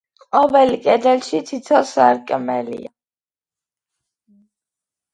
[0.35, 2.93] ყოველ კედელში თითო სარკმელია.